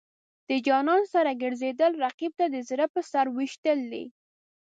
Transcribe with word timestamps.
د 0.47 0.49
جانان 0.67 1.01
سره 1.13 1.31
ګرځېدل، 1.43 1.91
رقیب 2.05 2.31
ته 2.39 2.45
د 2.53 2.55
زړه 2.69 2.85
په 2.93 3.01
سر 3.11 3.25
ویشتل 3.37 3.79
دي. 3.91 4.05